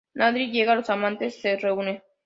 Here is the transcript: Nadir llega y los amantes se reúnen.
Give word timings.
Nadir 0.15 0.49
llega 0.49 0.73
y 0.73 0.77
los 0.77 0.89
amantes 0.89 1.39
se 1.39 1.57
reúnen. 1.57 2.01